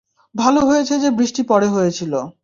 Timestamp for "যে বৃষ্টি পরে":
0.99-1.67